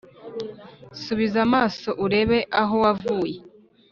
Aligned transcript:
subiza 1.03 1.39
amaso 1.47 1.89
urebe 2.05 2.39
aho 2.61 2.75
wavuye 2.83 3.37